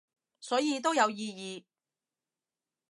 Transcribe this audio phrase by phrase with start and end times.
[0.39, 1.63] 所以都有意義